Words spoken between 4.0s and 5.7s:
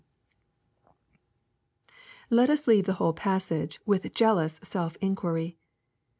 jealous self inquiry.